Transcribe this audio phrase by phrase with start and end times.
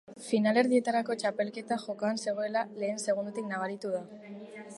[0.27, 4.07] Finalerdietarako txartela jokoan zegoela lehen segundotik nabaritu da.